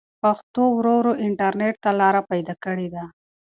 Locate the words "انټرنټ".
1.25-1.75